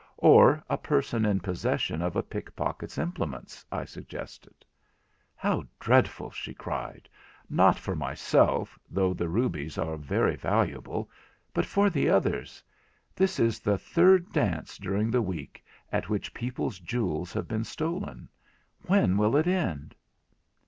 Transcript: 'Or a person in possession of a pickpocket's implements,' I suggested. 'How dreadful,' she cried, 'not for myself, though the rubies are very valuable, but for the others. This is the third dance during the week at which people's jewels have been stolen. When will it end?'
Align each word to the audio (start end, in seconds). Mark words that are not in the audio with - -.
'Or 0.17 0.63
a 0.67 0.79
person 0.79 1.25
in 1.25 1.41
possession 1.41 2.01
of 2.01 2.15
a 2.15 2.23
pickpocket's 2.23 2.97
implements,' 2.97 3.63
I 3.71 3.85
suggested. 3.85 4.65
'How 5.35 5.65
dreadful,' 5.79 6.31
she 6.31 6.55
cried, 6.55 7.07
'not 7.51 7.77
for 7.77 7.95
myself, 7.95 8.79
though 8.89 9.13
the 9.13 9.29
rubies 9.29 9.77
are 9.77 9.97
very 9.97 10.35
valuable, 10.35 11.07
but 11.53 11.67
for 11.67 11.91
the 11.91 12.09
others. 12.09 12.63
This 13.15 13.39
is 13.39 13.59
the 13.59 13.77
third 13.77 14.31
dance 14.31 14.79
during 14.79 15.11
the 15.11 15.21
week 15.21 15.63
at 15.91 16.09
which 16.09 16.33
people's 16.33 16.79
jewels 16.79 17.31
have 17.33 17.47
been 17.47 17.63
stolen. 17.63 18.27
When 18.87 19.17
will 19.17 19.35
it 19.35 19.45
end?' 19.45 19.93